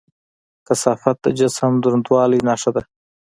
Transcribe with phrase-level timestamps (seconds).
[0.67, 2.83] کثافت د جسم د دروندوالي نښه ده.